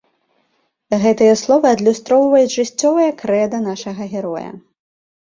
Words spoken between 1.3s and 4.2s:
словы адлюстроўваюць жыццёвае крэда нашага